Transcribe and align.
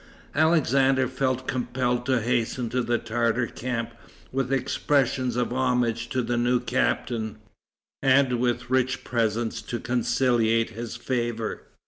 Alexander 0.33 1.07
felt 1.07 1.47
compelled 1.47 2.07
to 2.07 2.19
hasten 2.21 2.69
to 2.71 2.81
the 2.81 2.97
Tartar 2.97 3.45
camp, 3.45 3.91
with 4.31 4.51
expressions 4.51 5.35
of 5.35 5.53
homage 5.53 6.09
to 6.09 6.23
the 6.23 6.37
new 6.37 6.59
captain, 6.59 7.37
and 8.01 8.39
with 8.39 8.71
rich 8.71 9.03
presents 9.03 9.61
to 9.61 9.79
conciliate 9.79 10.71
his 10.71 10.95
favor. 10.95 11.67